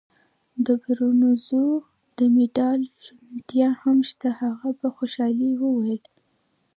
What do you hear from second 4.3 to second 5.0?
هغه په